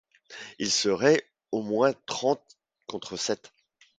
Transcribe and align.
Ils 0.57 0.71
seraient 0.71 1.21
au 1.51 1.61
moins 1.61 1.93
trente 2.07 2.57
contre 2.87 3.17
sept! 3.17 3.53